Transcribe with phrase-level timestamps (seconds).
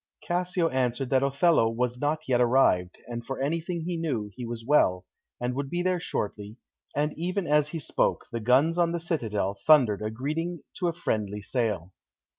[0.23, 4.65] Cassio answered that Othello was not yet arrived, and for anything he knew he was
[4.65, 5.05] well,
[5.39, 6.57] and would be there shortly;
[6.95, 10.91] and even as he spoke, the guns on the citadel thundered a greeting to a
[10.91, 11.93] friendly sail.